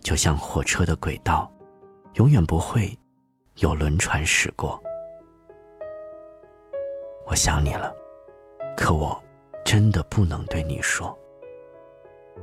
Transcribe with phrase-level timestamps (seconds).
[0.00, 1.50] 就像火车的轨道，
[2.14, 2.96] 永远不会
[3.56, 4.82] 有轮船驶过。
[7.26, 7.94] 我想你了，
[8.76, 9.22] 可我
[9.64, 11.16] 真的不能对你说，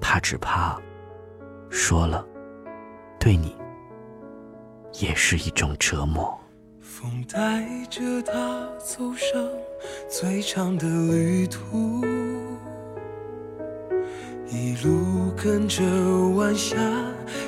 [0.00, 0.78] 怕只怕
[1.70, 2.26] 说了，
[3.18, 3.56] 对你
[5.00, 6.38] 也是一种折磨。
[6.80, 9.28] 风带着他走上
[10.08, 12.00] 最长的旅途，
[14.48, 15.82] 一路跟着
[16.34, 16.76] 晚霞。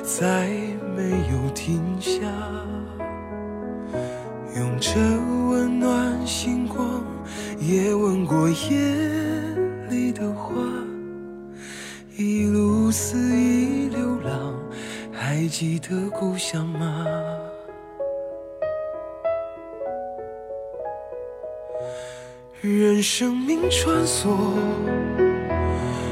[0.03, 0.49] 再
[0.97, 2.19] 没有停下，
[4.55, 4.91] 用着
[5.49, 7.01] 温暖星光，
[7.59, 8.77] 也吻过夜
[9.89, 10.55] 里的花。
[12.17, 14.53] 一路肆意流浪，
[15.13, 17.05] 还记得故乡吗？
[22.61, 24.35] 任生命穿梭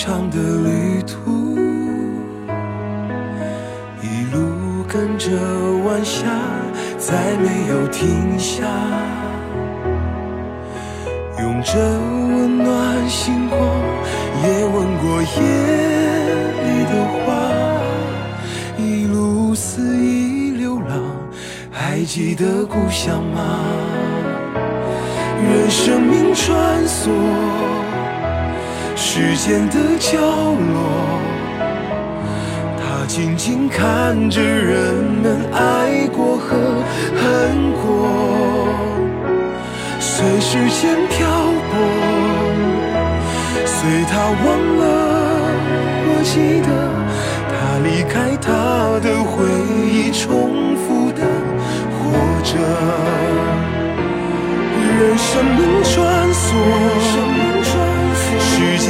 [0.00, 1.58] 长的旅途，
[4.00, 5.28] 一路跟着
[5.84, 6.24] 晚霞，
[6.96, 8.64] 再没有停下。
[11.40, 13.58] 用着温暖星光，
[14.40, 15.26] 也吻过夜
[16.62, 17.18] 里的花。
[18.78, 21.02] 一路肆意流浪，
[21.72, 23.58] 还记得故乡吗？
[25.42, 27.10] 任生命穿梭。
[29.00, 30.76] 时间的角落，
[32.76, 34.92] 他静静看着人
[35.22, 36.56] 们爱过和
[37.16, 38.08] 恨过，
[40.00, 41.28] 随时间漂
[41.70, 41.72] 泊，
[43.64, 44.44] 随他忘
[44.78, 44.82] 了，
[46.08, 46.68] 我记得
[47.48, 48.57] 他离开，他。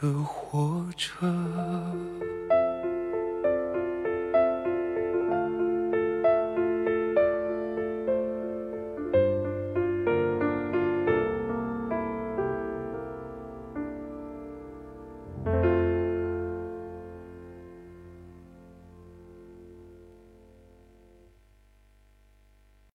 [0.00, 1.08] 的活着。